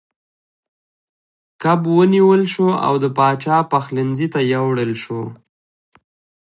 کب 1.61 1.79
ونیول 1.95 2.41
شو 2.53 2.67
او 2.85 2.93
د 3.03 3.05
پاچا 3.17 3.57
پخلنځي 3.71 4.27
ته 4.33 4.39
یووړل 4.53 4.91
شو. 5.03 5.21